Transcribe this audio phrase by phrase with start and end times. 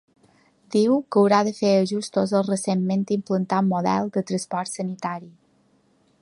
[0.75, 5.31] Diu que haurà de fer ajustos al recentment implantat model de transport sanitari.